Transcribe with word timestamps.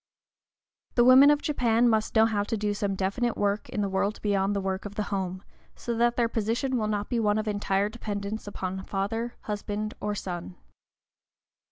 The 0.95 1.03
women 1.03 1.29
of 1.29 1.43
Japan 1.43 1.87
must 1.87 2.15
know 2.15 2.25
how 2.25 2.41
to 2.45 2.57
do 2.57 2.73
some 2.73 2.95
definite 2.95 3.37
work 3.37 3.69
in 3.69 3.81
the 3.81 3.87
world 3.87 4.19
beyond 4.23 4.55
the 4.55 4.59
work 4.59 4.83
of 4.83 4.95
the 4.95 5.03
home, 5.13 5.43
so 5.75 5.93
that 5.93 6.15
their 6.15 6.27
position 6.27 6.75
will 6.75 6.87
not 6.87 7.07
be 7.07 7.19
one 7.19 7.37
of 7.37 7.47
entire 7.47 7.87
dependence 7.87 8.47
upon 8.47 8.83
father, 8.85 9.35
husband, 9.43 9.93
or 10.01 10.15
son. 10.15 10.55